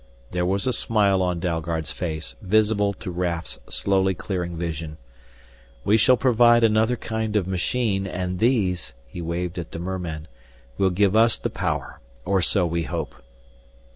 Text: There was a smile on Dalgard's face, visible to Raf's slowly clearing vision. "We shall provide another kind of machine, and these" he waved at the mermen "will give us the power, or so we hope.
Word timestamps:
There 0.31 0.47
was 0.47 0.65
a 0.65 0.73
smile 0.73 1.21
on 1.21 1.39
Dalgard's 1.39 1.91
face, 1.91 2.35
visible 2.41 2.91
to 2.93 3.11
Raf's 3.11 3.59
slowly 3.69 4.15
clearing 4.15 4.57
vision. 4.57 4.97
"We 5.85 5.95
shall 5.95 6.17
provide 6.17 6.63
another 6.63 6.95
kind 6.97 7.35
of 7.35 7.45
machine, 7.45 8.07
and 8.07 8.39
these" 8.39 8.93
he 9.05 9.21
waved 9.21 9.59
at 9.59 9.73
the 9.73 9.77
mermen 9.77 10.27
"will 10.79 10.89
give 10.89 11.15
us 11.15 11.37
the 11.37 11.51
power, 11.51 11.99
or 12.25 12.41
so 12.41 12.65
we 12.65 12.81
hope. 12.81 13.13